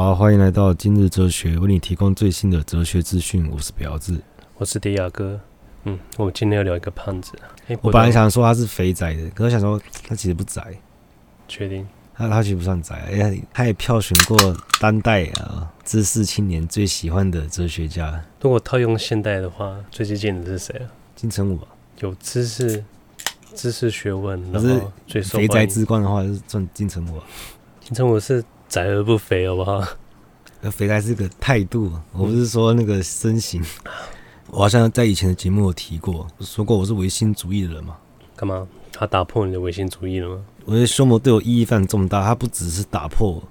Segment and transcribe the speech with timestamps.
[0.00, 3.50] 好，欢迎来到今日哲学，为你提供最新的哲学资讯。
[3.50, 4.22] 我是表子，
[4.56, 5.40] 我是迪亚哥。
[5.82, 7.32] 嗯，我们今天要聊一个胖子。
[7.82, 9.76] 我本来想说他是肥宅的，可是想说
[10.06, 10.62] 他其实不宅。
[11.48, 11.84] 确定？
[12.14, 14.38] 他他其实不算宅，哎呀，他也票选过
[14.80, 18.24] 当代啊知识青年最喜欢的哲学家。
[18.40, 20.86] 如果套用现代的话，最接近的是谁啊？
[21.16, 21.66] 金城武吧。
[21.98, 22.84] 有知识、
[23.52, 27.20] 知识学问，然后最肥宅之冠的话，就是算金城武。
[27.80, 29.82] 金城武是宅而不肥，好不好？
[30.70, 33.62] 肥宅是个态度，我不是说那个身形。
[33.62, 33.92] 嗯、
[34.50, 37.96] 我好像在以前的节目有提过，说过我是唯心主义的人嘛。
[38.36, 38.66] 干嘛？
[38.92, 40.44] 他打破你的唯心主义了吗？
[40.64, 43.42] 我觉得修魔对我意义非常重大，他不只是打破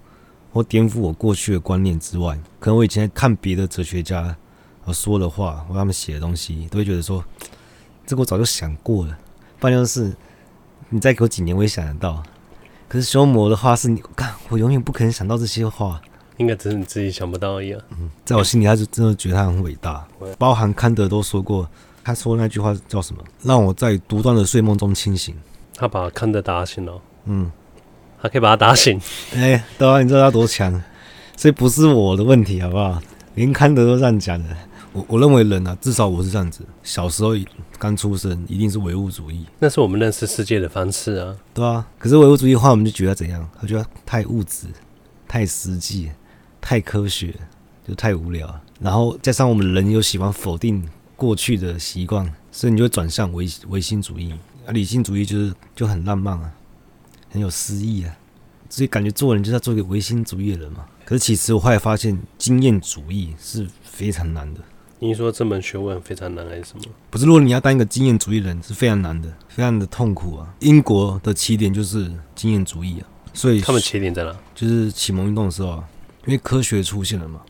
[0.52, 4.36] 或颠覆我过去的观念之外，可能我以前看别的哲学家
[4.86, 7.24] 我说的话，或他们写的东西，都会觉得说。
[8.06, 9.18] 这个我早就想过了，
[9.60, 10.16] 不然就是
[10.88, 12.24] 你再给我几年，我也想得到。
[12.88, 16.02] 可是修魔的话是你看，我永远不可能想到这些话。
[16.38, 17.82] 应该只是你自己想不到而已啊。
[18.00, 20.06] 嗯，在我心里，他就真的觉得他很伟大。
[20.38, 21.68] 包含康德都说过，
[22.04, 23.24] 他说那句话叫什么？
[23.42, 25.36] 让我在独断的睡梦中清醒。
[25.76, 27.02] 他把康德打醒了。
[27.26, 27.52] 嗯，
[28.22, 29.02] 他可以把他打醒。
[29.36, 30.72] 哎，对啊，你知道他多强？
[31.36, 33.02] 所以不是我的问题，好不好？
[33.34, 34.50] 连康德都这样讲的。
[34.94, 36.66] 我我认为人啊，至少我是这样子。
[36.84, 37.32] 小时候
[37.78, 41.36] 刚出生，一定是唯物主义，那是我们认识世界的方式啊。
[41.54, 43.48] 对啊，可是唯物主义的话，我们就觉得怎样？
[43.60, 44.68] 他觉得太物质、
[45.28, 46.10] 太实际、
[46.60, 47.36] 太科学，
[47.88, 48.60] 就太无聊。
[48.80, 54.32] 然后加上我们人又喜欢否定过去的习惯，所以你就会转向唯唯心主义。
[54.66, 56.52] 啊，理性主义就是就很浪漫啊，
[57.30, 58.16] 很有诗意啊。
[58.70, 60.86] 所以感觉做人就是要做一个唯心主义的人嘛。
[61.06, 64.60] 可是其实我后来发现，经验主义是非常难的。
[65.00, 66.84] 你说这门学问非常难还是什么？
[67.12, 70.48] 不是，如果你要当一个经验主义人是非常难的，非常的痛苦啊。
[70.60, 74.36] 英国的起点就是经验主义啊，所以他们起点在哪？
[74.56, 75.84] 就是启蒙运动的时候啊，
[76.26, 77.42] 因为科学出现了嘛。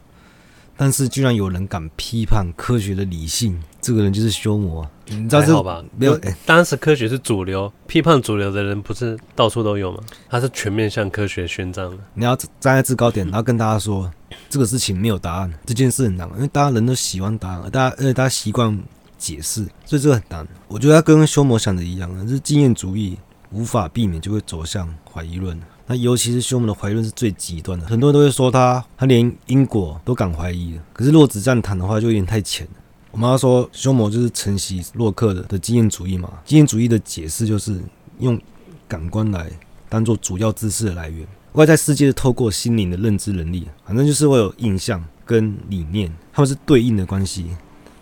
[0.80, 4.88] 但是居然有人敢批判科学的理性，这个人就是休谟。
[5.08, 5.84] 你知道这好吧？
[5.98, 9.98] 没有，欸、当时科学是主流，批判主流的人不是到处都有吗？
[10.30, 11.98] 他是全面向科学宣战的。
[12.14, 14.12] 你要站在制高点，然后跟大家说
[14.50, 18.78] 这个事情没有答案，这件事很难，因为大家人都喜欢答案，大家而且大家习惯
[19.18, 20.48] 解释，所以这个很难。
[20.68, 23.18] 我觉得他跟休谟想的一样，就是经验主义
[23.52, 25.60] 无法避免就会走向怀疑论。
[25.86, 30.80] 那尤其是休谟的怀疑论是最极端的，很多人都会说他，他连因果都敢怀疑。
[30.92, 32.74] 可是若只这样谈的话，就有点太浅了。
[33.12, 37.82] 我妈说休谟就是承袭洛克的的经验主义嘛，经验主义的解释就是
[38.20, 38.40] 用
[38.88, 39.50] 感官来
[39.90, 47.48] 当做主要知识的来源，外在世界是透过心灵的认知能力，反正就是会有印象跟理念，它们是对应的关系。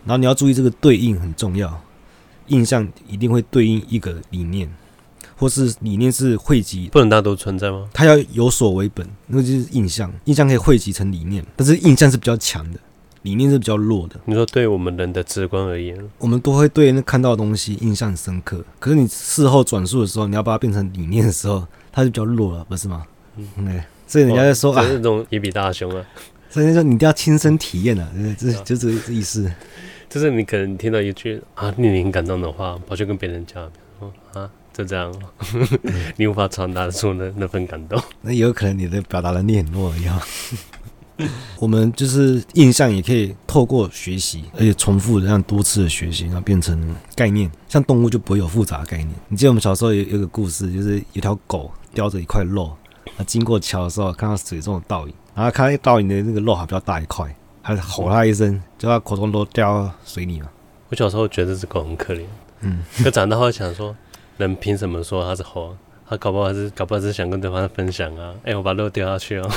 [0.06, 1.81] 然后你要注意这个对应很重要，
[2.47, 4.69] 印象一定会对应一个理念。
[5.38, 7.89] 或是理念是汇集，不能大家都存在吗？
[7.91, 12.79] 它要有所为本，那个就是印象，印象可以汇集成理念，但是印象是比较强的，
[13.23, 14.16] 理念是比较弱的。
[14.23, 23.03] 你说对我们人的直观而言，我们都会对那看到的东西印象很深刻，可是你事后转述的时候，你要把它变成理念的时候，它就比较弱了，不是吗？
[23.38, 26.06] 嗯，对，所以人家在说啊，这种也比大凶啊，
[26.50, 29.51] 所以说你一定要亲身体验啊，这就这个意思，
[30.09, 33.63] 就是你可能听到一句啊令你很感动的话，跑去跟别人讲，
[34.34, 34.50] 啊。
[34.78, 35.09] 就这样，
[36.19, 37.97] 你无法传达出那那份感动。
[38.19, 40.19] 那也有可能你的表达能力很弱一样。
[41.59, 47.50] 我们就是印象也可以透过学习，而且重复这样多次的学习，然后变成概念。
[47.69, 49.09] 像动物就不会有复杂的概念。
[49.29, 52.75] 你记得我们小时候有有个故事，就是有条狗叼着一块肉，
[53.17, 60.49] 它经过桥的时候看到水中的倒影，然后看到倒影的那个肉还比较大一块，还吼他一声，就他口中都掉到水里了。
[60.89, 62.23] 我小时候觉得这只狗很可怜，
[62.61, 63.95] 嗯，可长大后想说。
[64.38, 65.73] 人凭什么说它是猴？
[66.09, 68.33] 他搞不好是搞不好是想跟对方分享啊！
[68.39, 69.49] 哎、欸，我把肉丢下去哦。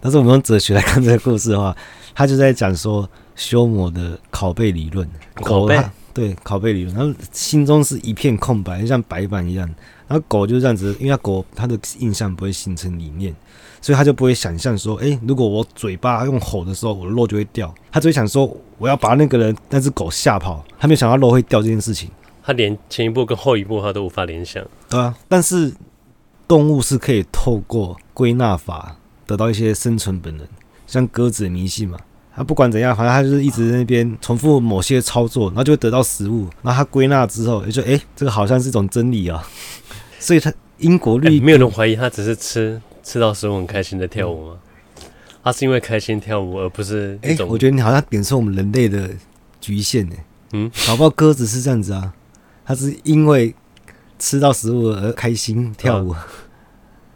[0.00, 1.76] 但是我们用哲学来看这个故事的话，
[2.12, 5.08] 他就在讲说修谟的拷贝理论。
[5.36, 5.80] 拷贝
[6.12, 9.72] 对拷贝理论，他心中是一片空白，就像白板一样。
[10.10, 13.32] 然后狗就是这样子，因为他狗它的印象不会形成理念，
[13.80, 17.72] 所以它就不会想象说，哎、欸，如果我嘴巴用吼的时候，我的肉就会掉。
[17.92, 20.64] 它只会想说，我要把那个人那只狗吓跑。
[20.80, 22.10] 他没有想到肉会掉这件事情。
[22.42, 25.16] 他连前一步跟后一步他都无法联想，对啊。
[25.28, 25.72] 但是
[26.48, 28.96] 动物是可以透过归纳法
[29.28, 30.44] 得到一些生存本能，
[30.88, 31.96] 像鸽子的迷信嘛。
[32.34, 36.48] 它不管怎样，反正它就是一直在那边重复某些操作，然后就会得到食物。
[36.62, 39.44] 然后它归纳之后，也就诶，这个好像是一种真理啊。
[40.20, 44.58] 所以他因果律、欸、没有人怀疑他只是吃吃到食物很开心的跳舞吗？
[45.42, 49.10] 他是因为开心跳舞，而不是诶，我觉得你好像贬斥我们人类的
[49.58, 50.14] 局限呢。
[50.52, 52.12] 嗯，搞不好鸽子是这样子啊。
[52.62, 53.54] 它是因为
[54.18, 56.26] 吃到食物而开心跳舞，啊、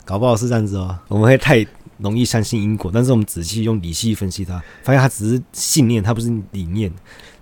[0.07, 0.99] 搞不好是这样子哦。
[1.09, 1.65] 我们会太
[1.99, 6.91] 容易相信因果，但是我们仔细用理性分析它，发现它只是信念，它不是理念，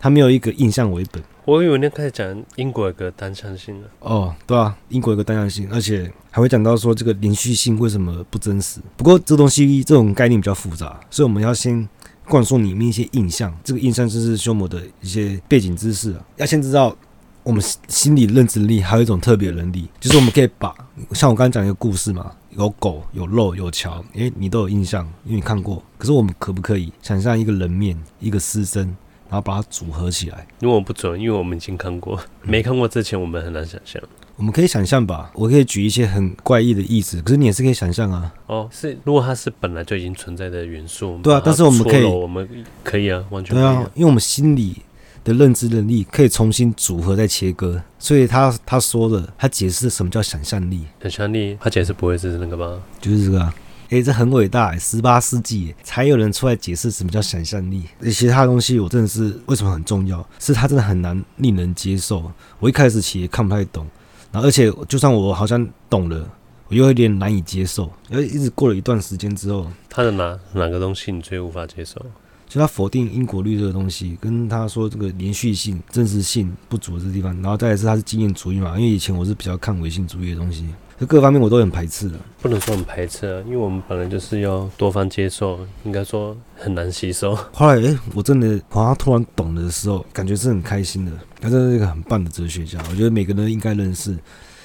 [0.03, 1.23] 它没有一个印象为本。
[1.45, 3.89] 我以为你开始讲英国有个单向性了。
[4.01, 8.81] 哦，对啊，英国有个单向性，而且还会讲到说这个连续性为什么不真实。
[8.97, 11.89] 不过这东西这种概念比较复杂，所以我们要先
[12.29, 13.57] 灌输里面一些印象。
[13.63, 16.97] 这个印象就是修魔的一些背景知识啊，要先知道
[17.45, 20.75] 我们心理认知力还有一种特别能力，就是我们可以把
[21.13, 25.81] 像我刚刚讲一个故事嘛，有狗、有肉、有桥，诶，你都有印象，因为你看过。
[25.97, 28.97] 可是我们可不可以想象一个人面、一个尸身？
[29.33, 33.99] 然后把它组合起来，因为我不准，因为我们已经看过，没看过之前我们很难想象。
[34.37, 38.31] 我们可以想象吧，我可以举一些很怪异的例子，可是你也是可以想象啊。
[38.47, 42.47] 哦，是，如果它是本来就已经存在的元素，对啊，但是我们可以，我们
[42.85, 44.83] 可以啊，完全可以啊，对啊，因为我们心里
[45.25, 50.85] 的认知能力可以重新组合再切割，所以他他说的，他解释什么叫想象力？
[51.01, 52.79] 想象力，他解释不会是那个吧？
[53.01, 53.55] 就是这个啊。
[53.93, 54.75] 诶、欸，这很伟大！
[54.79, 57.83] 十八世纪才有人出来解释什么叫想象力。
[58.11, 60.27] 其他东西我真的是为什么很重要？
[60.39, 62.33] 是它真的很难令人接受。
[62.59, 63.87] 我一开始其实看不太懂，
[64.31, 66.27] 然后而且就算我好像懂了，
[66.69, 67.93] 我又有点难以接受。
[68.09, 72.01] 因为一直过了一段时间之后，他的哪哪个东西你最无法接受？
[72.49, 78.71] 就他否定因果律这个东西，跟他说这个连续性、真实性不足的这地方，然后再来是他是经验主义嘛？
[78.79, 80.67] 因为以前我是比较看唯心主义的东西。
[81.07, 87.35] 各方面我都很排斥的，不能说很排斥啊，因为我们本来就是要多方接受，应该说很难吸收。
[87.53, 91.13] 后来，哎、欸，我真的好像突然懂了的时候，感觉是很开心的。
[91.41, 94.17] 他真的是一个很棒的哲学家，我觉得每个人应该认识。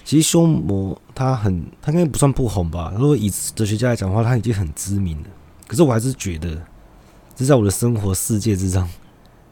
[0.03, 2.93] 其实修魔他很，他应该不算不红吧？
[2.97, 5.29] 如果以哲学家来讲的话，他已经很知名了。
[5.67, 6.61] 可是我还是觉得，
[7.35, 8.87] 这在我的生活世界之上，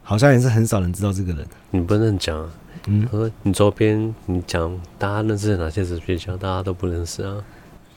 [0.02, 1.46] 好像也是很少人知道这个人。
[1.72, 2.50] 你不能讲啊。
[2.88, 7.44] 嗯，和你周边你讲大家认识哪些哲学家，大家都不认识啊。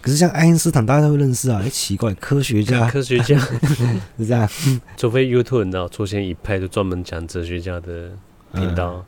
[0.01, 1.61] 可是像爱因斯坦，大家都会认识啊。
[1.63, 3.37] 哎，奇怪，科学家，科学家
[4.17, 4.49] 是这样。
[4.97, 8.11] 除非 YouTube 你知道出现一派就专门讲哲学家的
[8.55, 9.05] 频道，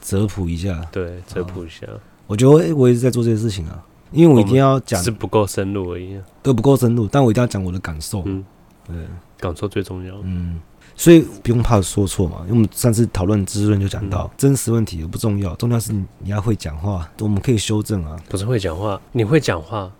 [0.00, 0.80] 哲、嗯、普一下。
[0.92, 1.86] 对，哲普一下。
[2.26, 8.22] 我觉得我我一直在做这些事情啊，因为我一定要讲，是不够深入而已，都不够深入，但我一定要讲我的感受。
[8.24, 8.44] 嗯，
[8.86, 8.96] 对，
[9.38, 10.14] 感受最重要。
[10.22, 10.60] 嗯。
[11.00, 18.14] 所以不用怕说错嘛，因为我们上次讨论知识论就讲到，真实问题不重要，重要是你要会讲话，我们可以修正啊。
[18.28, 19.90] 不是会讲话，你会讲话，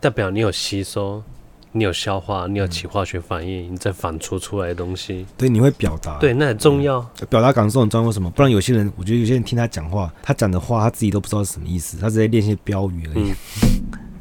[0.00, 1.22] 代表你有吸收，
[1.70, 5.24] 你有消化，你有起化学反应，你再反刍出来的东西。
[5.36, 7.00] 对，你会表达，对，那很重要。
[7.30, 8.28] 表达感受很重要，为什么？
[8.28, 13.30] 不然有些人，我觉得有些人听他讲话，他讲的话他自己都不知道是什么意思，他只在练一些标语而已。
[13.30, 13.34] 嗯，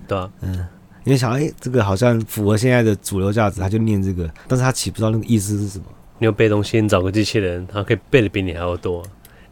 [0.08, 0.54] 对啊，嗯，
[1.04, 5.86] 因为想，哎，这个好像符合现在的主流价值，他就念这个，但是他岂不知道那个意思是什么？
[6.20, 9.04] 你有背东西，你找个机器人，他可以背的比你还要多，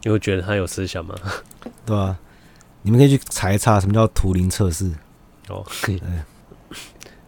[0.02, 1.14] 你会觉得他有思想吗？
[1.84, 2.18] 对啊，
[2.82, 4.90] 你们可以去查一查什么叫图灵测试。
[5.48, 6.00] 哦，对。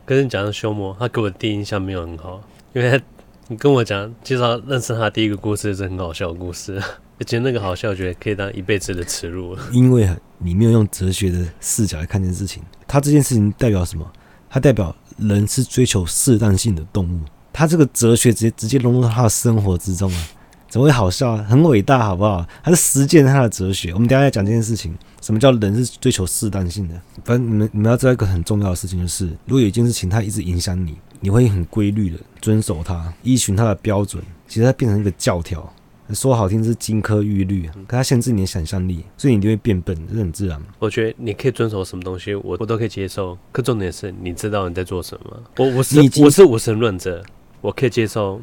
[0.05, 2.43] 可是你讲的修魔，他给我的第一印象没有很好，
[2.73, 3.05] 因为他
[3.46, 6.82] 你跟我讲介绍认识他第一个故事是很好笑的故事，
[7.20, 9.56] 而且那个好笑，我觉得可以当一辈子的耻辱。
[9.70, 10.08] 因为
[10.38, 14.11] 你没有用哲学的视角来看这件事情，他这件事情代表什么？
[14.50, 17.20] 它代表人是追求适当性的动物。
[17.58, 20.28] 他这个哲学直接直接融入到他的生活之中啊，
[20.69, 21.44] 怎么会好笑啊？
[21.49, 22.46] 很伟大，好不好？
[22.62, 23.93] 他是实践他的哲学。
[23.93, 26.94] 我们等下再讲这件事情，什么叫人是追求适当性的？
[27.25, 35.69] 反正你们你们要知道一个很重要的事情，就是如果有一件事情它一直影响你，你会很规律的遵守它，依循它的标准，其实它变成一个教条。
[36.15, 40.62] 说好听是金科玉律，可它限制你的想象力，所以你就会变笨，这是很自然。
[40.79, 43.36] 我觉得你可以遵守什么东西，我我都可以接受。
[43.50, 45.43] 可重点是你知道你在做什么。
[45.56, 47.20] 我我是我是无神论者。
[47.60, 48.41] 我可以接受，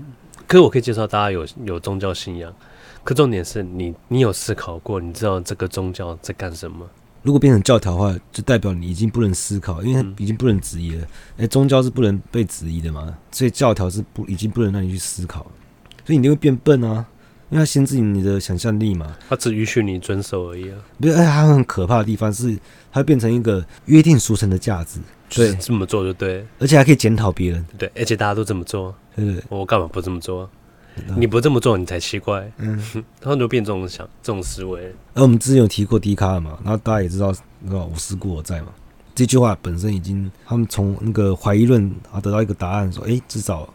[0.47, 2.53] 可是我可以接受大家有有宗教信仰，
[3.03, 6.85] 可重点是你你有思考过，你知道这个宗教在干什么？
[7.23, 11.01] 如果变成教条的话，就代表你已经不能思考，因为已经不能质疑了。
[11.37, 15.39] 哎、嗯，宗教是不能被质疑的嘛，所以教条是不已经不能让你去思考，
[16.05, 17.03] 所以你就会变笨啊，
[17.49, 19.17] 因为它限制你的想象力嘛。
[19.27, 20.77] 它只允许你遵守而已啊。
[20.99, 22.55] 不是，而且它很可怕的地方是，
[22.91, 24.99] 它变成一个约定俗成的价值。
[25.27, 27.65] 对，这么做就对，而且还可以检讨别人。
[27.75, 30.49] 对，而且大家都这么做，对对，我干嘛不这么做？
[31.17, 32.49] 你不这么做，你才奇怪。
[32.57, 32.81] 嗯，
[33.19, 34.93] 他们就变这种想，这种思维。
[35.13, 38.67] 而我们之前有提过笛卡尔嘛，然后大家也知道，那个无思故我在嘛，
[39.13, 43.67] 这句话本身已经，他们从那个怀疑论啊得到一个答案，说，哎，至少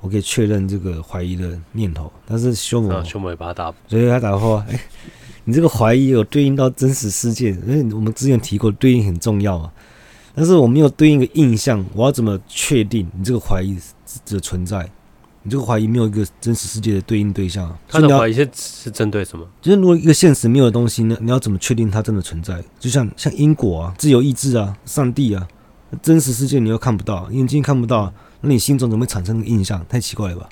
[0.00, 2.12] 我可以确认这个怀疑的念头。
[2.24, 4.80] 但是修魔，修魔也把他打，所以他打破，哎，
[5.42, 9.72] 你这个怀疑有对应到真实世界，因为我们之前提过，对应很重要嘛。
[10.38, 13.76] 但是我没有对应一个印象，我要怎么确定你这个怀疑
[14.24, 14.88] 的存在？
[15.42, 17.76] 你这个怀疑没有一个真实世界的对应对象。
[17.88, 19.44] 他的怀疑是是针对什么？
[19.60, 22.62] 就是如果一个现实没有的东西呢，你要怎么确定它真的存在？
[22.78, 25.48] 就像像因果啊、自由意志啊、上帝啊，
[26.00, 29.84] 真实世界你又看不到，眼睛看不到，那你心中怎么会产生印象？
[29.88, 30.48] 太奇怪了吧？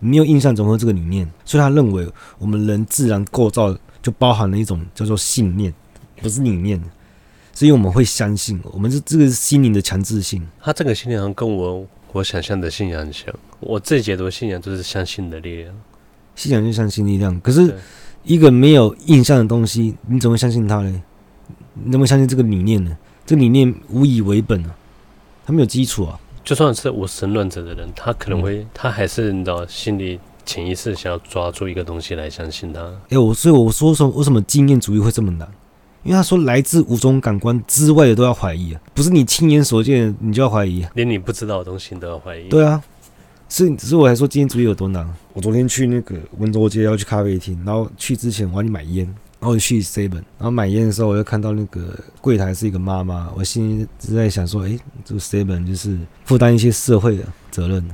[0.00, 1.30] 你没有印象，怎么会这个理念？
[1.44, 5.72] 所以他认为我们人自然构造就包含了一种叫做信念，
[6.20, 6.82] 不是理念。
[7.54, 10.42] 所以我们会相信，我们是这个心灵的强制性。
[10.60, 13.32] 他这个信念跟我我想象的信仰很像。
[13.60, 15.74] 我自己解读信仰就是相信的力量，
[16.34, 17.38] 信仰就相信力量。
[17.40, 17.74] 可是
[18.24, 21.02] 一个没有印象的东西，你怎么相信它呢？
[21.84, 22.96] 你怎么相信这个理念呢？
[23.24, 24.74] 这个理念无以为本啊，
[25.46, 26.18] 它没有基础啊。
[26.42, 32.80] 就算是无神论者的人，他可能会，嗯、他还是你知道，心里潜意识想要抓住一个东西来相信他。
[32.80, 35.48] 哎、欸，我所以我说说为什么经验主义会这么难？
[36.02, 42.48] 因为他说来自五种感官之外的都要怀疑啊，不是你亲眼所见你就要怀疑，连你不知道的东西你都要怀疑。
[42.48, 42.82] 对啊，
[43.48, 45.08] 所以只是我还说今天主意有多难。
[45.32, 49.12] 我昨天去那个温州街要去咖啡厅，然后去之前我要去买烟。
[49.40, 57.90] 然后去 seven，然后买烟的时候，我就看到那个柜台是一个妈妈，我心里只在想说，哎，这个 seven 就是负担一些社会的责任，嗯，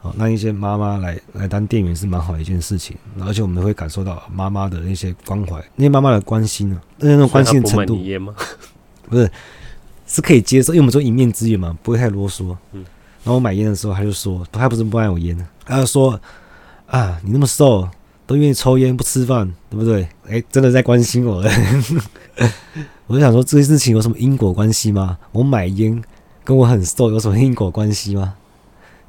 [0.00, 7.96] 好，让一些妈妈来来当店员是蛮好的一件事情，而且我们会感受到妈妈的那些关怀，那些妈妈的关心啊，那种关心的程度，
[9.08, 9.30] 不是，
[10.06, 12.84] 是可以接受，因为我们说一面之缘嘛，不会太啰嗦，嗯，
[13.24, 16.20] 然后我买烟的时候，他就说，他不是不爱我烟，他就说，
[16.86, 17.88] 啊，你那么瘦。
[18.26, 20.08] 都愿意抽烟不吃饭，对不对？
[20.28, 21.42] 哎，真的在关心我。
[23.08, 25.18] 我就想说，这件事情有什么因果关系吗？
[25.32, 26.00] 我买烟
[26.44, 28.34] 跟我很瘦有什么因果关系吗？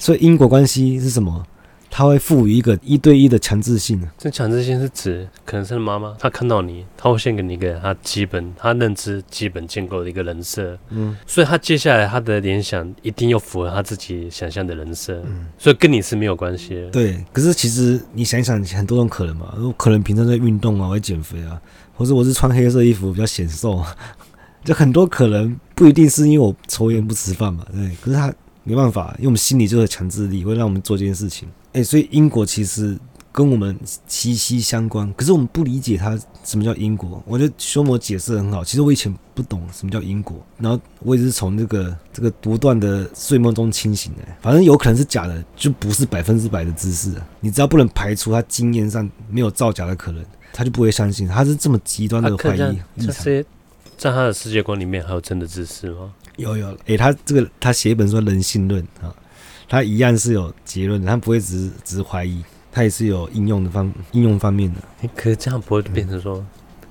[0.01, 1.45] 所以因果关系是什么？
[1.91, 4.01] 他会赋予一个一对一的强制性。
[4.17, 10.75] 这强制性是指，可能是妈妈，她看到你，她会先给你一个她基本、她认知基本建构的一个人设。
[10.89, 15.21] 嗯，所以她接下来她的联想一定要符合她自己想象的人设。
[15.27, 16.89] 嗯，所以跟你是没有关系的。
[16.89, 19.53] 对，可是其实你想一想，很多种可能嘛。
[19.77, 21.61] 可能平常在运动啊，或者减肥啊，
[21.93, 23.83] 或者我是穿黑色衣服比较显瘦，
[24.65, 27.65] 就很多可能不一定是因为我抽烟不吃饭嘛。
[27.73, 31.49] 对，可是他没办法，因为我们心里就有强制力，会让我们做这件事情。
[31.73, 32.97] 哎、所以因果其实
[33.31, 33.77] 跟我们
[34.07, 37.23] 息息相关，可是我们不理解它什么叫因果。
[37.25, 38.63] 我觉得修魔解释很好。
[38.63, 44.19] 其实我以前不懂什么叫因果，然后我也是从这个这个不断的睡梦中清醒的。
[44.41, 47.13] 反正有可能是假的，就不是百分之百的知识。
[47.39, 51.25] 你只要不能排除他经验上没有造假的可能，他就不会相信。
[51.25, 52.79] 他是这么极端的怀疑。
[52.99, 53.41] 这些
[53.97, 56.11] 在他的世界观里面还有真的知识吗？
[56.37, 56.67] 有有。
[56.85, 59.13] 诶、欸，他这个他写一本说人性论啊。
[59.69, 64.81] 他一样是有结论的，他不会只是只是怀疑，他也是有应用的方应用方面的。
[65.03, 66.45] 欸、可是这样不会变成说，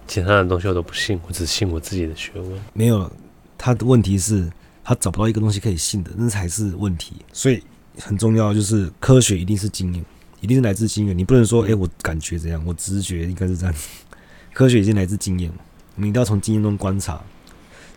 [0.07, 2.59] 其他的东西我都不信，我只信我自己的学问。
[2.73, 3.13] 没有，
[3.59, 4.51] 他的问题是，
[4.83, 7.17] 他找不到一个东西可以信的，那才是问题。
[7.35, 7.63] 所以
[7.99, 10.03] 很重要就是科学一定是经验，
[10.41, 11.19] 一定是来自经验。
[11.19, 13.75] 你不能说，哎、欸，我感觉怎样，我直觉应该是这样。
[14.55, 15.59] 科学已经来自经验嘛，
[15.97, 17.23] 我们一定要从经验中观察。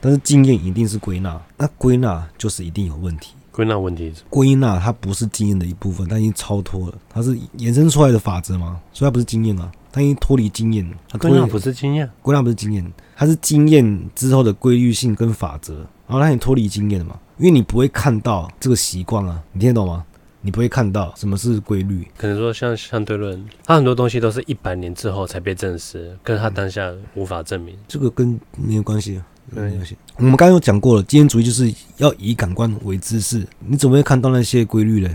[0.04, 3.36] 但是经验一定是归纳，那归纳就是一定有问题。
[3.54, 10.86] 归纳问题，归纳它不是经验的一部分，它已经超脱了，它是衍生出来的法则嘛，所以它不是经验啊，它已经脱离经验。
[11.08, 20.04] 它归纳不是经验，归纳不是经验，它是经验之后的规律性跟法则，然后它已经脱离经验了嘛，因为你不会看到这个习惯啊，你听得懂吗？
[20.46, 29.26] 你不会看到什么是规律，可能说像相对论，它很多东西都是一百年之后才被证实，跟它当下无法证明，这个跟没有关系啊。
[29.54, 29.72] 对，
[30.18, 35.10] 我们刚刚有讲过了，经验主义就是要以感官为知识，你怎么会看到那些规律呢？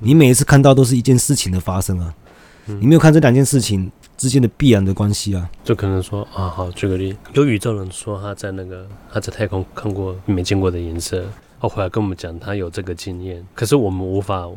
[0.00, 2.14] 你每一次看到都是一件事情的发生啊，
[2.66, 5.48] 你没有看这两件事情之间的必然的关系啊。
[5.62, 11.24] 就可能说啊，好，举个例，有宇宙人说他在那个他在太空看过没见过的颜色，
[11.60, 14.48] 他回来跟我们讲他有这个经验，可是我们无法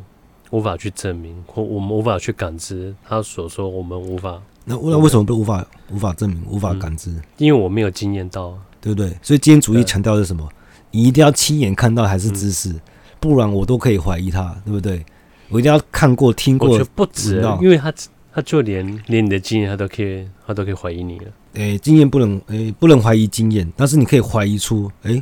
[0.51, 4.41] 无法去证明，或我们无法去感知他所说，我们无法。
[4.63, 7.11] 那那为什么都无法无法证明，无法感知？
[7.37, 8.57] 因为我没有经验到。
[8.85, 9.09] 对不对？
[9.23, 10.47] 所以今天主义强调的是什么？
[10.91, 12.71] 你一定要亲眼看到还是知识，
[13.19, 15.03] 不然我都可以怀疑他，对不对？
[15.49, 17.91] 我一定要看过、听过，不止，因为他
[18.31, 21.25] 他就连连你的经验他都可以，他都可以怀疑你了。
[21.53, 25.21] 诶，经验不能诶，不能怀疑经验，但是你可以怀疑出，诶，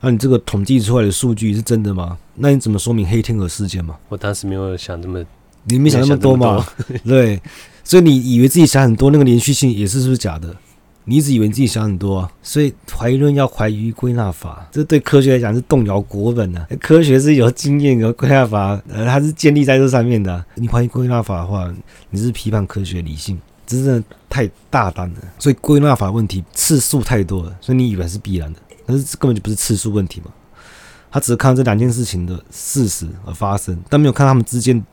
[0.00, 2.18] 那你这个统计出来的数据是真的吗？
[2.34, 3.96] 那你怎么说明黑天鹅事件嘛？
[4.10, 5.24] 我当时没有想这么，
[5.64, 6.64] 你没想那么多嘛？
[7.04, 7.40] 对，
[7.82, 10.54] 所以你以为自己想很多，那个连续性也是是不是假的？
[11.08, 16.68] 你一直以为你自己想很多，所以怀疑论要怀疑归纳法，这对科学来讲是动摇国本的、啊。
[16.78, 21.72] 科学是有经验有归纳法，呃，它是建立在这上面的、你怀疑归纳法的话，
[22.10, 25.16] 你是批判科学理性，这真的太大胆了。
[25.38, 30.30] 所以归纳法问题次数太多了，所以你以为是必然的，但是根本就不是次数问题嘛。
[31.10, 34.84] 他只是看这两件事情的事实而发生，但没有看他们之间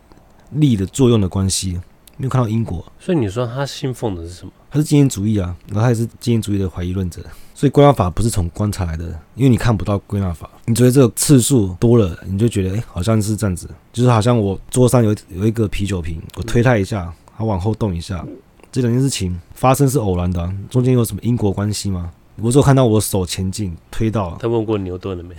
[0.52, 1.78] 力的作用的关系。
[2.18, 2.86] 没有看到因果。
[3.00, 4.52] 所以你说他信奉的是什么？
[4.70, 7.22] 他是经验主义啊，然后他也是经验主义的怀疑论者。
[7.54, 9.06] 所以归纳法不是从观察来的，
[9.36, 18.26] 因为你看不到归纳法，你觉得这个次数多了，你就觉得哎、欸，好像是这样子，就是好像我桌上有有一个啤酒瓶，我推它一下，它往后动一下，
[18.74, 22.12] 这两件事情发生是偶然的，中间有什么因果关系吗？
[22.42, 24.38] 我只有看到我手前进推到。
[24.42, 25.34] 他问过牛顿了没？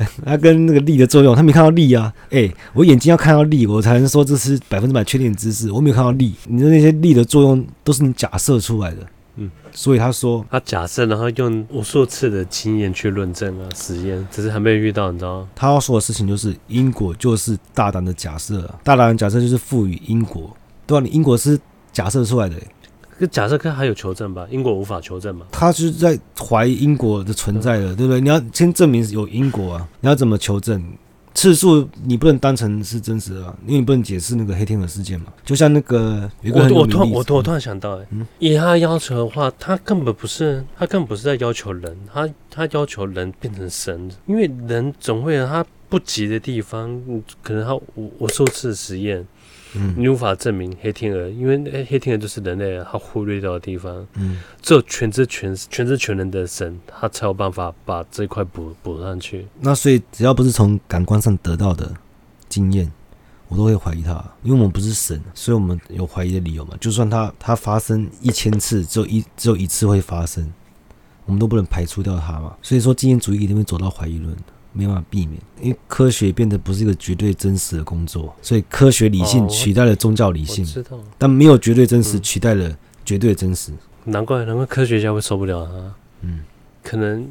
[0.26, 2.14] 他跟那个力的作用，他没看到力啊！
[2.26, 5.72] 哎、欸，我眼睛要看到力，我才能说这是百分之百确定的知识。
[5.72, 8.98] 我没有看到力，你的那些力的作用都是你假设出来的。
[9.36, 15.48] 嗯，所以他说他假设，然后用无数次的经验去论证啊，实验，只是还没有遇到，你知道吗？
[15.56, 21.08] 他要说的事情就是因果就是大胆的假设，大胆的假设就是赋予因果，对吧、啊？
[21.08, 21.58] 你因果是
[21.94, 22.56] 假设出来的、
[23.28, 24.48] 假设可还有求证吧？
[24.50, 25.46] 英国无法求证嘛？
[25.52, 28.22] 他是在怀疑英国的存在了，对不对？
[28.22, 30.84] 你要先证明有英国啊，你要怎么求证？
[31.36, 35.28] 次数你不能当成是真实的，因为你不能解释那个黑天鹅事件嘛。
[35.46, 47.02] 就像那个有个我我突然我我突然想到、欸，哎、嗯，以他要求的话，他根本不是他根本不是在要求人，他他要求人变成神，因为人总会有他不及的地方，
[47.42, 49.26] 可能他我我受次实验。
[49.76, 54.06] 嗯，你无法证明黑天鹅，因为黑天鹅就是人类他忽略掉的地方。
[54.16, 59.48] 嗯，只有全知全全知全能的神，他才有办法把这块补补上去。
[59.60, 61.94] 那所以只要不是从感官上得到的
[62.48, 62.92] 经验，
[63.48, 66.76] 我都会怀疑他，因为我们不是神，所以我们有怀疑的理由嘛。
[66.80, 70.52] 就算他他发生一千次，只有一只有一次会发生，
[71.26, 72.56] 我们都不能排除掉他嘛。
[72.62, 74.36] 所以说，经验主义一定会走到怀疑论。
[74.72, 80.66] 没办法避免，因为科学变得不是一个绝对真实的工作，所以科学理性取代了宗教理性。
[80.90, 83.72] 哦、但没有绝对真实取代了绝对真实。
[84.06, 85.96] 难怪，难怪科学家会受不了啊。
[86.22, 86.44] 嗯，
[86.84, 87.28] 可能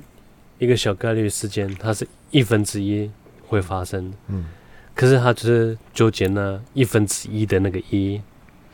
[0.58, 3.10] 一个小概率事件，它是一分之一
[3.46, 4.12] 会发生。
[4.28, 4.44] 嗯，
[4.94, 8.20] 可是他就是纠结那一分之一的那个一。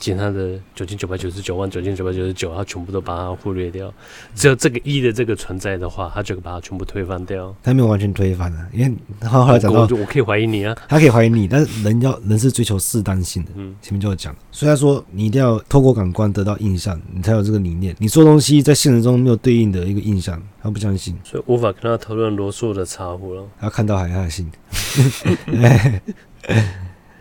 [0.04, 3.90] 减他的九千九百九十九万九千九百九十九，他全部都把它忽略掉。
[4.34, 7.54] 只有这个一的这个存在的话，他就把它全部推翻掉。
[7.62, 13.52] 他没有完全推翻啊，因为他后来讲到，我可以怀疑你啊，他可以怀疑你，但是人要人是追求适当性的。
[13.54, 17.96] 嗯，前面就有讲，所以他说你一定要透过感官得到印象，你才有这个理念。
[17.98, 23.42] 你做东西在现实中没有对应的一个印象，他不相信，所以无法跟他讨论罗素的茶壶了。
[23.58, 24.50] 他看到还他信，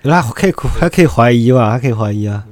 [0.03, 1.71] 他可以他可以怀疑吧？
[1.71, 2.43] 他可以怀疑啊。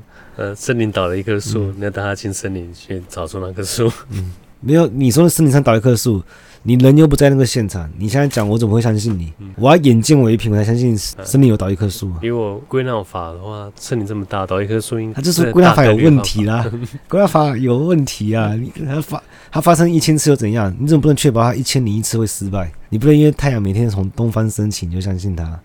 [0.42, 3.92] 呃，森林倒了一棵树，嗯、你要带他进森林去找出那棵树。
[4.10, 6.24] 嗯，没有，你说森林上倒一棵树，
[6.64, 9.32] 你人又不在那个现场，你现在讲，我怎么会相信你？
[9.38, 12.12] 嗯、我要眼见为凭，我才相信森林有倒一棵树。
[12.24, 15.16] 以我归纳法的话，森林这么大，倒一棵树应该……
[15.18, 16.66] 他就是归纳法有问题啦，
[17.08, 18.56] 归纳法有问题啊！
[18.56, 20.76] 你它发他发生一千次又怎样？
[20.80, 22.72] 你怎么不能确保他一千零一次会失败？
[22.90, 25.60] 你不能因为太阳每天从东方升起，你就相信它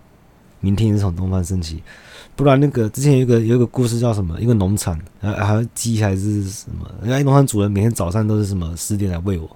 [0.59, 1.81] 明天也是从东方升起？
[2.37, 4.39] 不然那个之前有一个有一个故事叫什么？
[4.39, 6.89] 一个农场，然后还有鸡还是什么？
[7.01, 9.49] 人家农场主人每天早上都是什么十点来喂我，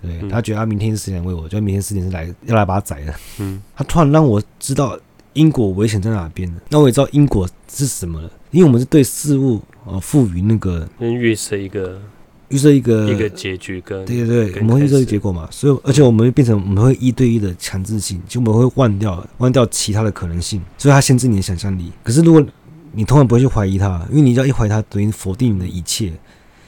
[0.00, 3.14] 对、嗯、他觉得他明天十点喂我，就明天十点是来要来把它宰的。
[3.38, 4.98] 嗯，他突然让我知道
[5.34, 6.62] 因果危险在哪边了。
[6.70, 12.00] 那我也知道因果是什么了，因为我们是对事物呃赋予那个预设一个。
[12.48, 21.90] 预设一个一个结局跟对对对，我们会预设一个结果嘛，所以而且我们会变成我们会一对一的强制性，就我们会忘掉忘掉其他的可能性，所以它限制你的想象力。
[22.02, 22.44] 可是如果
[22.92, 26.12] 你通常不会去怀疑它，因为你只要一怀疑它，等于否定你的一切。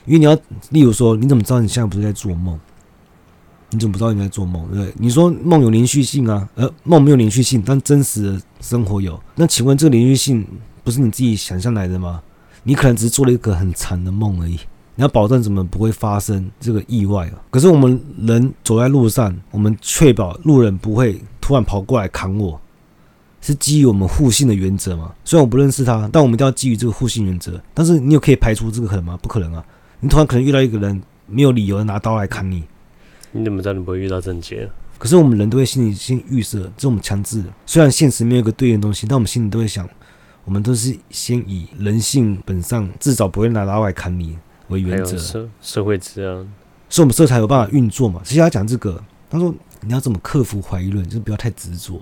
[0.07, 0.37] 因为你要，
[0.71, 2.59] 例如说，你怎么知道你现在不是在做梦？
[3.71, 4.65] 你怎么不知道你在做梦？
[4.69, 4.95] 对不对？
[4.99, 9.21] 你说梦有连续性啊，呃梦没有连续性，但真实的生活有。
[9.35, 10.47] 那请问这个连续性
[10.85, 12.23] 不是你自己想象来的吗？
[12.63, 14.59] 你可能只是做了一个很长的梦而已。
[14.97, 17.39] 你要保证怎么不会发生这个意外啊？
[17.51, 22.59] 可是我们人走在路上，我们确保路人不会突然跑过来砍我，
[23.41, 25.15] 是基于我们互信的原则嘛？
[25.25, 27.63] 虽然我不认识他，但我们一定要基于这个互信原则。
[27.75, 29.19] 但是你有可以排除这个可能吗？
[29.23, 29.65] 不可能啊！
[30.01, 32.65] 你突然可能遇到一个人没有理由的拿刀来砍你，
[33.33, 34.69] 你怎么知道你不会遇到正解？
[34.99, 37.51] 可是我们人都会心里先预设，这是我们强制的。
[37.67, 39.87] 虽然现实没有一个对应的东西，但我们心里都会想，
[40.47, 44.39] 我们都是先以人性本善，至少不会拿刀来砍你。
[44.69, 46.47] 为原则，社社会治安，
[46.89, 48.21] 所以我们这才有办法运作嘛。
[48.25, 51.95] 其实他讲这个，他说你要怎么克服怀疑论，就是不要太执着。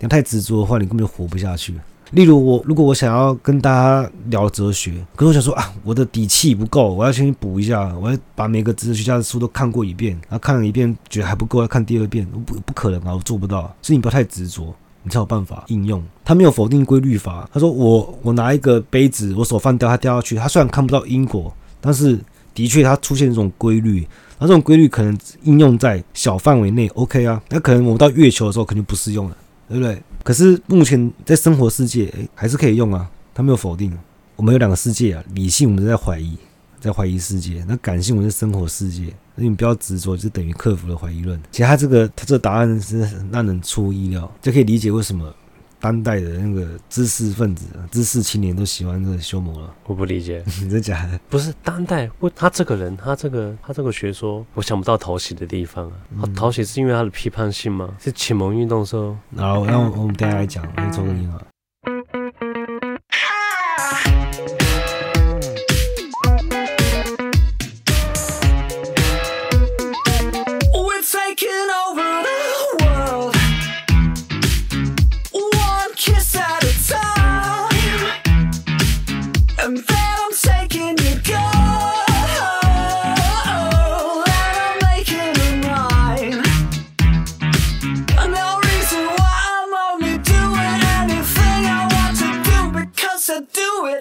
[0.00, 1.74] 你要太执着的话，你根本就活不下去。
[2.12, 13.62] 例如我，如果我想要跟大家聊哲学，可是我想说啊，我的底气不够，我要先补一下，我要把每个哲学家的书都看过一遍，然后看了一遍觉得还不够，要看第二遍，我不不可能啊，我做不到。
[13.82, 16.02] 所以你不要太执着，你才有办法应用。
[16.24, 21.52] 他没有否定规律法，他说我我拿一个杯子，我手放掉，它掉下去，它虽然看不到因果。
[21.80, 22.18] 但是，
[22.54, 24.06] 的确，它出现这种规律，
[24.38, 27.40] 那这种规律可能应用在小范围内，OK 啊？
[27.50, 29.36] 那可能我们到月球的时候，肯定不适用了，
[29.68, 30.02] 对不对？
[30.24, 33.08] 可是目前在生活世界，诶，还是可以用啊。
[33.34, 33.96] 他没有否定。
[34.34, 36.36] 我们有两个世界啊，理性我们在怀疑，
[36.80, 39.12] 在怀疑世界；那感性我们是生活世界。
[39.36, 41.40] 那你不要执着，就等于克服了怀疑论。
[41.52, 45.32] 其实他这个他这个答案是让人出乎意料，就可以理解为什么。
[45.80, 49.74] 当代的那个知识分子、知识青年都喜欢这个修魔了。
[49.86, 51.18] 我不理解，真的假的？
[51.28, 55.92] 不是当代，不，他这个人，他这个，他这个学说，我想不到讨喜的地方啊。
[56.20, 57.94] 他讨喜是因为他的批判性吗？
[57.98, 59.16] 是启蒙运动的时候。
[59.34, 61.40] 然后，那我们等下来讲，我们抽个音啊。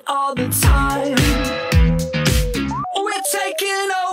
[0.10, 0.40] 好，哎、
[1.04, 1.16] 欸，
[2.96, 3.12] 我刚
[3.90, 4.07] 刚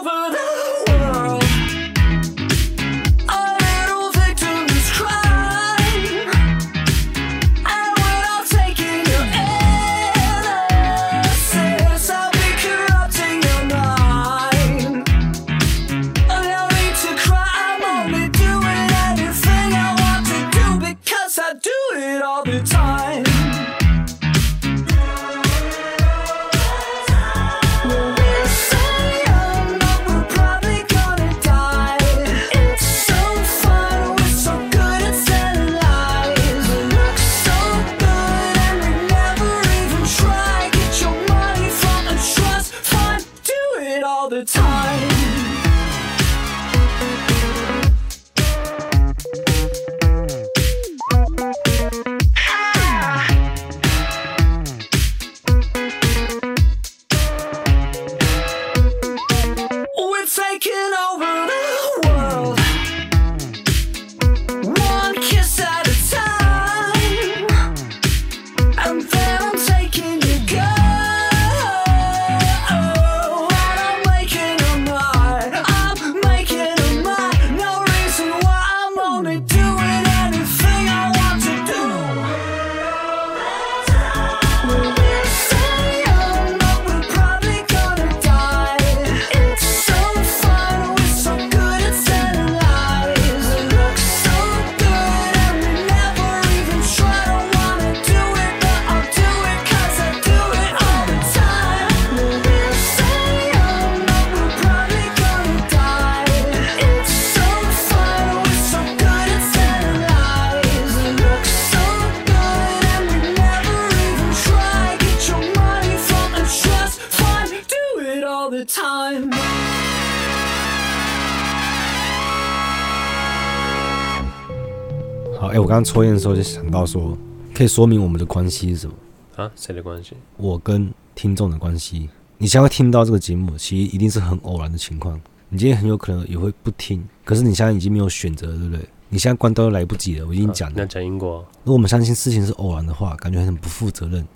[125.84, 127.16] 抽烟的时候就想到说，
[127.54, 128.94] 可以说明我们的关系是什么
[129.36, 129.50] 啊？
[129.54, 130.14] 谁的关系？
[130.36, 132.08] 我跟听众的关系。
[132.38, 135.20] 你现在会听到这个节目，其实一定是很偶然的情况。
[135.48, 138.84] 你今天很有可能也会不听，可是你现在已经没有选择，对不对？
[139.08, 140.26] 你现在关掉都来不及了。
[140.26, 141.46] 我已经讲了，那讲因果。
[141.62, 144.26] 如果我们相信事情是偶然的话，感觉很不负责任。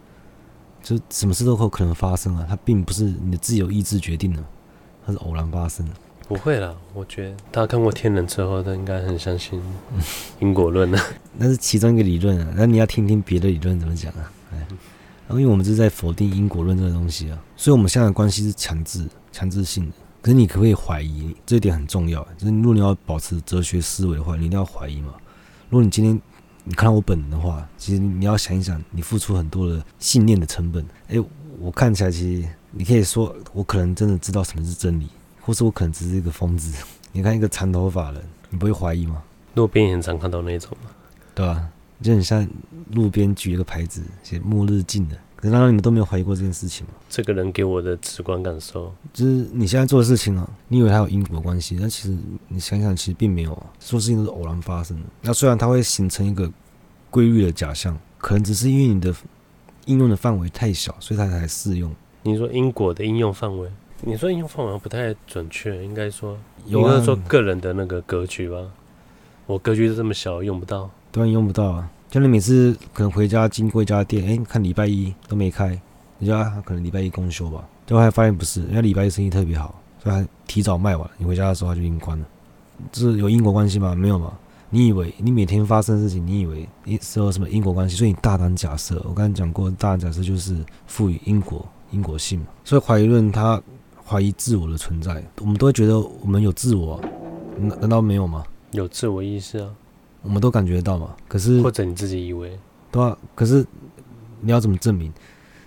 [0.80, 4.44] 就什么事都有可能发生啊，它并不是你的自由意志决定的，
[5.04, 5.92] 它是偶然发生的。
[6.28, 9.58] 不会啦，我觉得大家看过《天人》之后，他应该很相信
[10.40, 10.98] 因果论的。
[11.38, 14.30] 那是其中一个理论啊，那你要听听别的理论怎么讲啊？
[14.52, 14.58] 哎，
[15.26, 19.92] 然后因为我们是在否定因果论这个东西啊，所以我们现在的关系是强制、强制性的。
[20.20, 21.34] 可是你可不可以怀疑？
[21.46, 22.22] 这一点很重要。
[22.36, 25.14] 就是如果你要保持哲学思维的话，你一定要怀疑嘛。
[25.70, 26.20] 如果你今天
[26.64, 30.84] 你看到我本人的话，其实你要想一想，你付出很多的信念的成本。
[31.08, 31.16] 哎，
[31.58, 35.08] 我看起来其实你可以说，我可能真的知道什么是真理，
[35.48, 36.84] 或是我可能只是一个疯子。
[37.10, 39.22] 你看一个长头发人，你不会怀疑吗？
[39.54, 40.90] 路边也很常看到那种嘛，
[41.34, 41.66] 对吧？
[42.02, 42.46] 就很像
[42.90, 46.92] 路边举一个牌子写“末日近了”，可是难道你们都没有怀疑过这件事情吗？
[47.08, 52.14] 这个人给我的直观感受，就是你现在做的事情啊，你以为它有因果关系，但其实
[52.48, 53.66] 你想想，其实并没有啊。
[53.80, 55.06] 说事情都是偶然发生的。
[55.22, 56.52] 那虽然它会形成一个
[57.10, 59.12] 规律的假象，可能只是因为你的
[59.86, 61.90] 应用的范围太小，所以它才适用。
[62.22, 63.68] 你说因果的应用范围，
[64.02, 68.58] 你说应用范围不太准确，应该说应该说个人的那个格局吧。
[69.46, 71.90] 我格局是这么小，用不到，当然用不到啊。
[72.10, 75.68] 就你每次可能回家经过一家店，哎、欸，看礼拜一都没开，
[76.18, 81.08] 人家可能礼拜一公休吧，最后还发现不是，人家礼拜一生意特别好，所以还提早卖完。
[81.18, 82.24] 你回家的时候他就已经关了，
[82.92, 83.94] 这是有因果关系吗？
[83.94, 84.32] 没有嘛。
[84.70, 89.02] 你以为你每天发生的事情，你以为你是有什么因果关系，所以你大胆假设。
[89.08, 90.56] 我刚才讲过，大胆假设就是
[90.86, 92.46] 赋予因果因果性嘛。
[92.64, 93.60] 所以怀疑论它
[94.08, 96.98] 怀疑自我的存在，我们都会觉得我们有自我，
[97.58, 98.42] 难难道没有吗？
[98.72, 99.68] 有自我意识啊，
[100.22, 101.14] 我们都感觉得到嘛。
[101.28, 102.58] 可是或者你自己以为，
[102.90, 103.66] 对啊，可是
[104.40, 105.12] 你要怎么证明？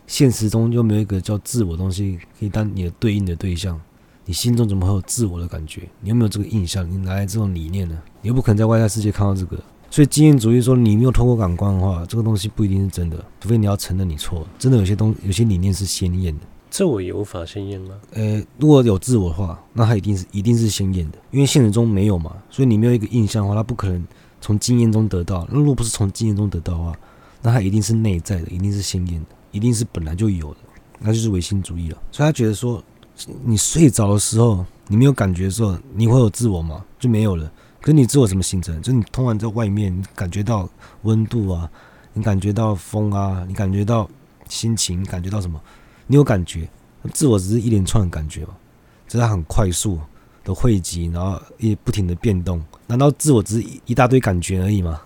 [0.08, 3.80] 现实中又没有一个叫自我的东西可以当你的对应的对象。
[4.24, 5.82] 你心中怎么会有自我的感觉？
[6.00, 6.90] 你有没有这个印象？
[6.90, 7.98] 你哪来这种理念呢？
[8.22, 9.58] 你又不可能在外在世界看到这个。
[9.90, 14.48] 所以经验主义说你没有透过感官的话，这个东西不一定是真的，除非你要承认你错。
[14.60, 17.96] 真的有些东有些理念是鲜艳的，自我也无法鲜艳吗？
[18.14, 22.36] 呃，如果有自我的话，那它一定是一定是鲜艳的，因为现实中没有嘛。
[22.50, 24.08] 所以你没有一个印象的话，它不可能
[24.40, 25.48] 从经验中得到。
[25.52, 26.96] 那如果不是从经验中得到的话，
[27.44, 30.60] 那它一定是内在的，一定是鲜艳的，一定是本来就有的，
[30.98, 31.98] 那就是唯心主义了。
[32.12, 32.84] 所以他觉得说。
[33.44, 36.84] 你睡着的时候，你没有感觉的时候，你会有自我吗？
[36.98, 37.52] 就没有了。
[37.80, 38.76] 可是你自我怎么形成？
[38.82, 40.68] 就是你通常在外面，你感觉到
[41.04, 41.70] 温度啊，
[42.14, 44.10] 你感觉到风啊，你感觉到
[44.48, 45.62] 心情，感觉到什么？
[46.12, 46.68] 你有感觉？
[47.14, 48.50] 自我只是一连串的感觉嘛，
[49.08, 49.98] 只是它很快速
[50.44, 52.62] 的汇集，然后也不停的变动。
[52.86, 55.00] 难道自我只是一大堆感觉而已吗？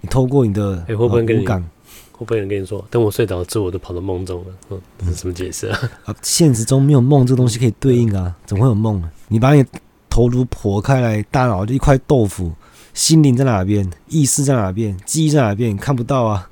[0.00, 1.64] 你透过你的五感。
[2.10, 4.46] 会不能跟你说，等我睡着，自我都跑到梦中了。
[4.70, 5.78] 嗯，这是什么解释啊？
[6.04, 9.08] 啊，现实中没有梦这个东西可以对应啊，怎么会有梦呢？
[9.28, 9.64] 你把你
[10.08, 12.50] 头颅剖开来，大脑就一块豆腐，
[12.92, 13.88] 心灵在哪边？
[14.08, 14.98] 意识在哪边？
[15.06, 15.72] 记忆在哪边？
[15.72, 16.50] 你看不到啊，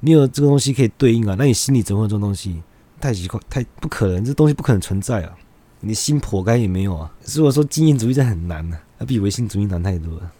[0.00, 1.34] 没有这个东西可以对应啊。
[1.38, 2.62] 那你心里怎么会有这种东西？
[3.00, 5.34] 太奇怪，太不可能，这东西不可能存在啊。
[5.80, 7.10] 你心剖开也没有啊。
[7.22, 10.30] 所以我说经验主义这很难啊，它比唯心主义难太多了。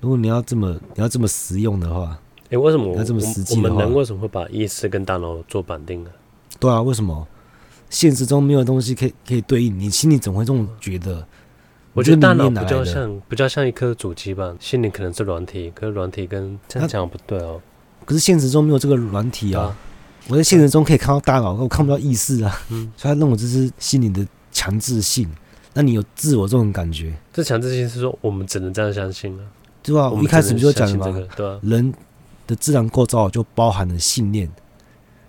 [0.00, 2.18] 如果你要这么你要这么实用的话。
[2.50, 3.06] 哎，为什么我们
[3.50, 6.10] 我们人为什么会把意识跟大脑做绑定呢？
[6.60, 7.26] 对啊，为什么
[7.88, 9.78] 现实中没有东西可以可以对应？
[9.78, 11.26] 你心里总会这么觉得？
[11.94, 17.60] 我觉得大脑比较像比较像一颗主机吧，心里可能是软体，可是软体跟这样讲不对哦。
[18.04, 19.76] 可是现实中没有这个软体啊，啊
[20.28, 22.60] 我在现实中可以看到大脑，我看不到意识啊。
[22.70, 25.28] 嗯， 所以他认为这是心灵的强制性。
[25.72, 27.14] 那你有自我这种感觉？
[27.32, 29.42] 这强制性是说我们只能这样相信啊？
[29.82, 30.10] 对吧？
[30.10, 31.28] 我一开始不就讲了吗？
[31.36, 31.92] 对啊，人。
[32.46, 34.46] 的自然构造就包含了信念，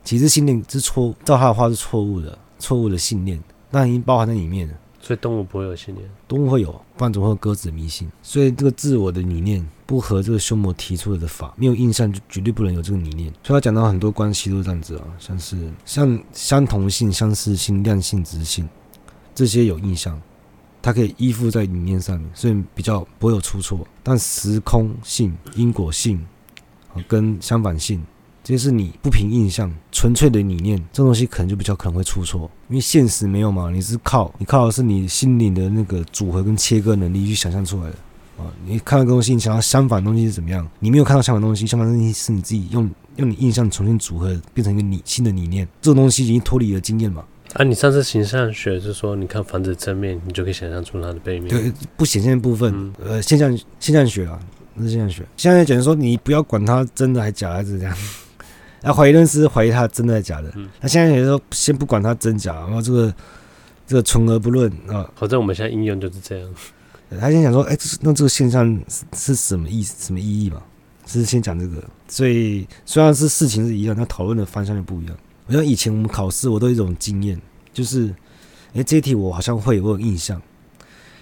[0.04, 4.74] 其实信念是错，照他的话是错误的，错误的信念，那已经包含在里面了。
[5.02, 8.12] 所以动物不会有信念，动物会有，不然怎么会有鸽子迷信？
[8.22, 13.32] 所以这个自我的理念不合这个修魔提出的法，没有印象就绝对不能有这个理念。
[13.44, 18.68] 所以他讲到很多关系都是这样子啊，像是像相同性、相似性、量性、质性
[19.34, 20.22] 这些有印象，
[20.82, 23.88] 它可以依附在理念上面，所以比较不会有出错。
[24.02, 26.26] 但时空性、因果性。
[27.10, 28.02] 跟相反性，
[28.42, 37.98] 这些是你不凭印象、纯粹的理念，这东西可能就比较可能会出错，因为现实没有嘛，你是靠你靠的是你心灵的那个组合跟切割能力去想象出来的
[38.38, 38.46] 啊。
[38.66, 40.68] 你看到东西，你想要相反的东西是怎么样？
[40.80, 45.68] 你没有看到相反的东西，相反的东西是你自己用用你印象重新组合，变成一个你新的理念。
[45.82, 47.24] 这种东西已经脱离了经验嘛。
[47.54, 51.48] 啊，你上次形象学是说，你看房子正面，你就可以想象出它的背面。
[51.48, 54.40] 对，不显现的部分，嗯、呃，现象现象学啊。
[54.74, 57.98] 那是现象学，现在讲说你不要管它真的还假的，还是这样。
[58.82, 60.54] 那怀疑论是怀疑它真的还是假的。
[60.82, 63.14] 那现在讲说先不管它真假，然后这个
[63.88, 65.10] 这个存而不论啊。
[65.16, 66.50] 好在我们现在应用就是这样。
[67.20, 68.80] 他先讲说，哎，那这个现象
[69.14, 69.96] 是什么意思？
[70.06, 70.62] 什么意义嘛？
[71.06, 71.84] 是先讲这个。
[72.08, 75.18] 所以虽然是事情是一样，但讨论的方向就不一样。
[75.48, 77.40] 我像以前我们考试，我都有一种经验，
[77.72, 78.14] 就是
[78.74, 80.42] 哎，这一题我好像会我有印象，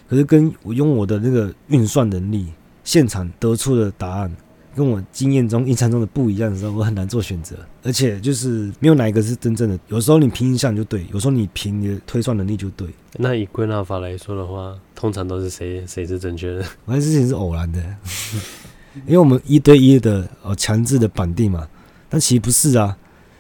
[0.10, 2.48] 可是跟我用我的那个运算能力。
[2.86, 4.36] 现场得出的答案
[4.76, 9.78] 跟我经验中、印象中的不一样的时候，我很难做选择，而且就是没有哪一个是真正的。
[9.88, 12.88] 有时候你凭印象就对，有时候你凭你的推算能力就对。
[13.18, 16.66] 那以归纳法来说的话，通常都是谁谁是正确的？
[16.86, 17.80] 我这事情是偶然的，
[19.06, 21.68] 因为我们一对一的哦强制的绑定嘛，
[22.10, 22.98] 但其实不是啊，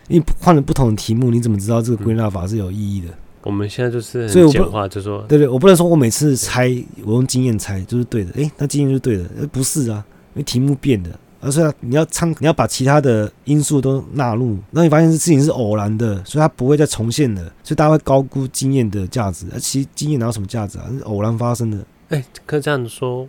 [0.07, 3.07] 因为换了不同的题目，你怎么知道这个归纳法是有意义的？
[3.41, 6.69] 我们现在就是很简化，就说对对，我不能说我每次猜，
[7.03, 11.09] 我用经验猜就是对的，诶，那经验就是对的，诶，不是啊，因为题目变的，
[11.43, 20.88] 而是你要参，你要把其他的因素都纳入，那你发现这事情是偶然的，所以它不会再重现的，所以大家会高估经验的价值，而其实经验哪有什么价值啊？
[20.91, 21.86] 是偶然发生的。
[22.10, 23.27] 诶，可以这样说，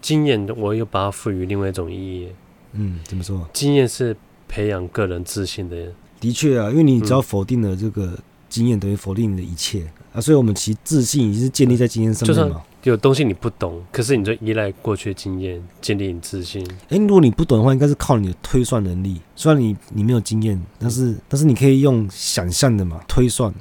[0.00, 2.28] 经验我又把它赋予另外一种意义。
[2.72, 3.48] 嗯，怎么说？
[3.52, 4.16] 经验是
[4.48, 5.76] 培养个人自信的。
[6.18, 8.18] 的确啊，因为你只要否定了这个。
[8.50, 12.60] 经验等于否定你的一切啊，所以我们其实自信已经是建立在经验上面嘛。
[12.84, 16.66] 有东西你不懂，可是你就依赖过去的经验建立你自信。
[16.88, 19.20] 诶，如果你不懂的话，应该是靠你的推算能力。
[19.36, 23.52] 虽然你你没有经验，但是但是你可以用想象的嘛推算，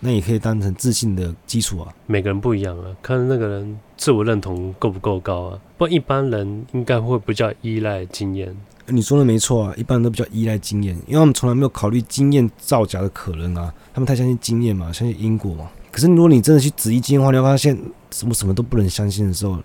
[0.00, 1.94] 那也可以当成自信的基础啊。
[2.06, 5.60] 每个人不一样啊，看那个人自我认同够不够高啊。
[5.78, 8.54] 不过一般人应该会比较依赖经验。
[8.86, 13.72] 你说的没错啊，一般人都比较依赖经验，因为他们从来没有考虑经验造假的可能啊。
[13.94, 15.70] 他们太相信经验嘛，相信因果嘛。
[15.94, 17.78] 可是如果你真的去质疑经验的话，你会发现
[18.10, 19.56] 什么什么都不能相信的时候，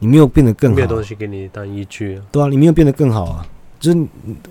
[0.00, 0.74] 你没有变得更好。
[0.74, 2.22] 没有东西给你当依据啊。
[2.32, 3.46] 对啊，你没有变得更好啊。
[3.78, 4.06] 就是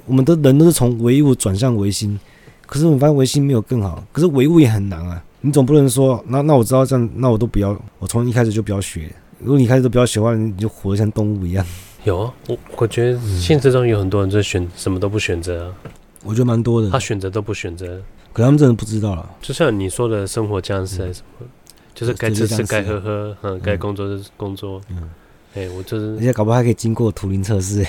[0.05, 2.17] 我们的人都是从唯物转向唯心，
[2.65, 4.01] 可是我们发现唯心没有更好。
[4.13, 5.21] 可是唯物也很难啊。
[5.41, 9.13] 你总不能说，那那我知道这样，那我都不要，我从一开始就不要学。
[9.39, 11.65] 如果你开始都不要学的话，你就活得像动物一样。
[12.05, 15.75] 有啊，我我觉得现实中有很多人在选什么都不选择啊，
[16.23, 16.89] 我觉得蛮多的。
[16.89, 18.01] 他选择都不选择，
[18.33, 19.29] 可他们真的不知道了。
[19.41, 21.47] 就像你说的生活僵尸还是什么，
[21.93, 24.81] 就是该吃吃该喝喝，嗯，该工作就工作。
[24.89, 25.09] 嗯，
[25.53, 27.85] 哎，我就是，而且搞不好还可以经过图灵测试，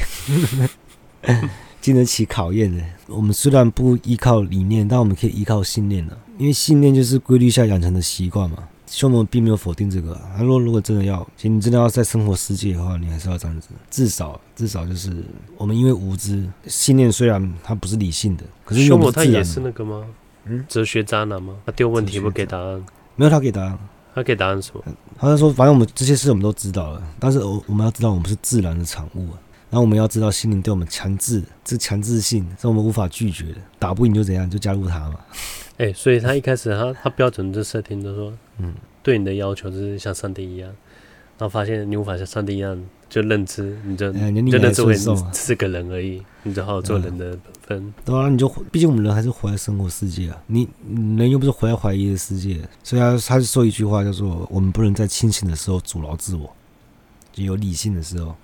[1.81, 2.83] 经得起考验的。
[3.07, 8.69] 我们虽然不依靠理念，但我们可以依靠信念的，因为信念就是规律下养成的习惯嘛。
[8.87, 13.69] 修魔并没有否定这个、啊，他说如果真的要，其实你真的要在生活世界的话，你还是要这样子。
[13.91, 15.25] 至少至少就是
[15.57, 20.05] 我们因为无知，信念虽然它不是理性的，可是修魔它也是那个吗？
[20.45, 21.55] 嗯，哲学渣男吗？
[21.67, 22.85] 他丢问题不给答案？
[23.17, 23.79] 没有，他给答案。
[24.15, 24.83] 他给答案什么？
[25.19, 33.57] 他就说，反正我们这些事我们都知道了，但是我我们要知道我们是自然的产物啊，然后我们要知道心灵对我们强制，这强制性是我们无法拒绝的。
[33.79, 35.15] 打不赢就怎样，就加入他嘛。
[35.79, 40.69] 哎、欸，所以他一开始他他标准的设定就说，嗯，对你的要求就是像上帝一样，
[41.39, 42.79] 然后发现你无法像上帝一样
[43.13, 47.95] 就认知，你就、欸、你就认知为你是个人而已，你就好好做人的本分。
[48.07, 50.67] 对啊，你就毕竟我们人还是活在生活世界啊，你
[51.19, 56.51] 人又不是活在怀疑的世界，所以他他就说一句话叫做我们不能在清醒的时候阻挠自我，
[57.35, 58.35] 就有理性的时候，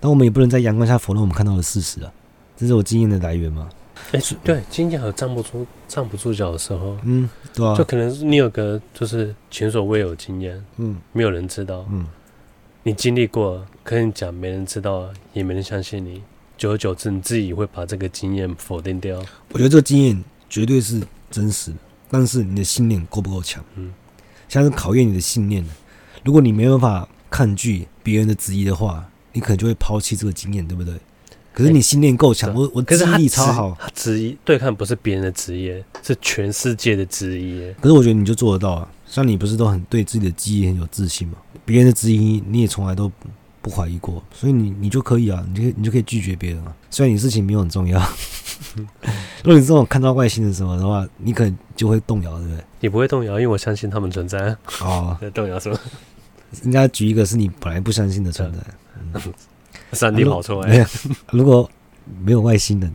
[0.00, 2.12] 但我们也不能在阳光下否认我们看到的事实啊，
[2.56, 3.68] 这是我经验的来源嘛。
[4.10, 12.04] 哎、欸，对，经验和站不住、站不住脚的时候，嗯，对啊，就可能你有个就是前所未有经验，嗯，没有人知道，嗯，
[12.86, 16.22] 你经历过，可你讲没人知道，也没人相信你，
[16.56, 19.18] 久而久之，你自己会把这个经验否定掉。
[19.50, 21.72] 我觉得这个经验绝对是真实，
[22.08, 23.60] 但是你的信念够不够强？
[23.74, 23.92] 嗯，
[24.48, 25.66] 像是考验你的信念，
[26.22, 30.94] 如果你没办法抗拒别人的质疑的话，你可能就会抛弃这个经验，对不对？
[31.52, 33.76] 可是你信念够强，我我记忆力超好。
[33.80, 37.74] 他质疑对抗不是别人的职业，是全世界的职业。
[37.80, 38.88] 可是我觉得你就做得到啊！
[39.06, 41.38] 像你不是都很对自己的记忆很有自信吗？
[41.64, 43.10] 别人的质疑你也从来都
[43.62, 46.74] 不怀疑过，所以你你就可以啊，你就可以你就可以拒绝别人啊。
[46.90, 47.98] 虽然你事情没有很重要，
[49.42, 52.64] 如果你这种看到外星人什么的话，你可能就会动摇，对不对？
[52.80, 54.56] 你不会动摇，因为我相信他们存在。
[54.80, 55.78] 哦， 动摇什么？
[56.64, 58.58] 应该举一个是你本来不相信的存在。
[59.14, 59.20] 嗯
[59.92, 60.84] 上帝跑出来，
[61.30, 61.68] 如果
[62.24, 62.92] 没有外星人，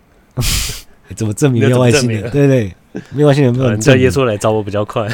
[1.16, 2.30] 怎么证明没有外星人？
[2.32, 2.76] 对对，
[3.12, 5.08] 没有外星人，没有人叫耶稣来找我比较快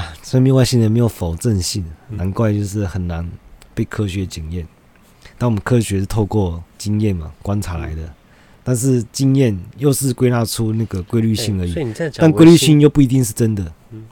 [0.00, 0.12] 啊！
[0.22, 3.28] 所以外星人没有否证性，难怪就是很难
[3.74, 4.66] 被科学检验。
[5.36, 8.12] 但我们科学是透过经验嘛，观察来的，
[8.62, 11.74] 但是经验又是归纳出那个规律性而已。
[12.16, 13.72] 但规律性又不一定是真的。
[13.90, 14.04] 嗯，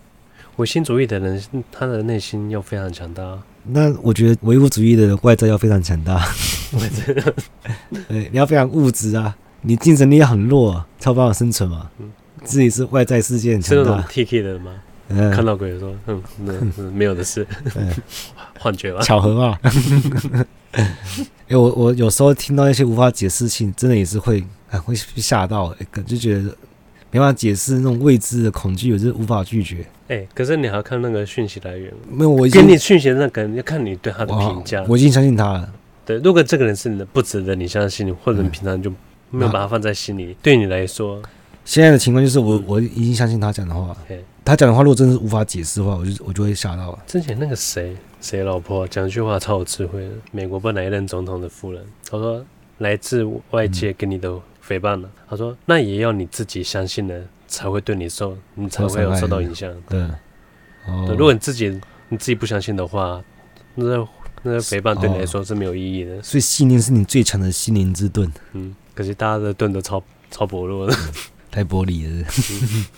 [0.57, 3.39] 唯心主义的人，他的内心又非常强大。
[3.65, 6.27] 那我觉得唯物主义的外在要非常强大，
[8.09, 11.91] 对，你要非常物质啊，你精神力要很弱，啊，才有办法生存嘛。
[11.99, 12.11] 嗯
[12.45, 13.83] 自己是外在世界很强大。
[13.83, 14.73] 是那种 T K 的吗？
[15.09, 17.47] 嗯，看到鬼的时候，嗯，那没有的事，
[18.59, 19.01] 幻觉吧？
[19.03, 19.61] 巧合吧？
[20.73, 20.87] 哎、
[21.49, 26.55] 欸，我我有时候听到一些无法解释性，真的也是会啊，会吓到，欸，就觉得。
[27.11, 29.77] 没办法解释那种未知的恐惧，我是无法拒绝。
[30.09, 31.91] 哎、欸，可是你还要看那个讯息来源。
[32.07, 34.85] 没有，我给你讯息那个人要看你对他的评价。
[34.87, 35.73] 我已经相信他了。
[36.05, 38.93] 对，如果这个人是你的不值得你相信，或者你平常就
[39.31, 41.23] 没有把他放在心里，嗯、对你来说，
[41.65, 43.97] 现在的情况就是我我已经相信他讲的话。
[44.11, 46.99] 嗯、他讲的话如果真的是无法解释的话，我就我就会吓到了。
[47.07, 52.45] 之前那个谁谁老婆讲一句话超有智慧的，美国不哪一任总统的夫人，他说
[52.79, 54.43] 来自外界给你的、嗯。
[54.69, 59.73] 诽谤了，他说：“那也要你自己相信了，才会对你受，你才会有受到影响。
[59.89, 59.99] 对，
[61.07, 61.71] 对，如果你自己
[62.11, 63.25] 你自己不相信的话，
[63.75, 64.07] 那
[64.43, 66.23] 那诽谤对你来说是没有意义的。
[66.23, 68.31] 所以信念是你最强的心灵之盾。
[68.53, 70.95] 嗯，可是大家的盾都超超薄弱的，
[71.51, 72.29] 太玻璃了。”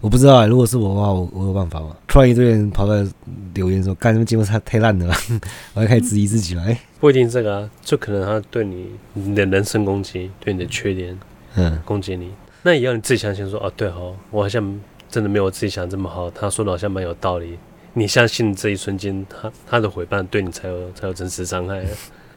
[0.00, 1.96] 我不知道啊，如果是我的话，我我有办法吗？
[2.06, 3.06] 突然一堆人跑来
[3.54, 5.16] 留言说：“干什么节目太太烂了吧？”
[5.74, 6.62] 我要开始质疑自己了。
[6.62, 11.18] 哎，不一定这个啊，就可能他对你你的人身攻击，对你的缺点，
[11.56, 17.58] 嗯，攻击你，那也要你自己相信说：“哦，对哦，我好像真的没有我自己想的这么好。”他说的好像蛮有道理。
[17.94, 21.82] 你相信这一瞬间，他他的回谤对你才有才有真实伤害。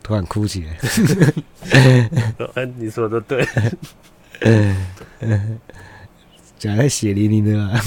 [0.01, 0.77] 突然哭起来。
[2.55, 3.45] 哎，你说的对。
[6.59, 7.81] 讲在血淋淋的啊，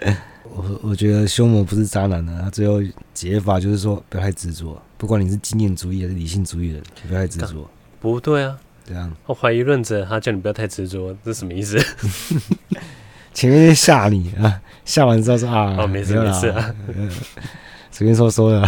[0.48, 2.80] 我我觉得凶魔不是渣男的，他最后
[3.12, 7.68] 解法就是说不要太执着，不管你是经验主义还是理性主义的人，不要太执着。
[8.00, 8.56] 不对啊，
[8.86, 11.76] 这样我怀疑论者他叫你不要太执着，这是什么意思？
[13.34, 16.74] 前面吓你啊，吓完之后说啊，哦，没事没事啊，
[17.90, 18.60] 随便说说的。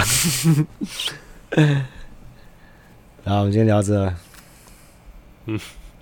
[3.24, 4.12] 然后，我们今天聊这，
[5.46, 5.58] 嗯，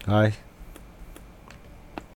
[0.07, 0.33] 拜。